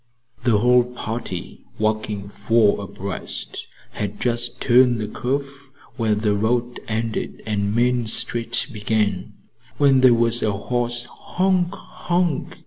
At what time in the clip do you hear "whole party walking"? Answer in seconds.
0.57-2.27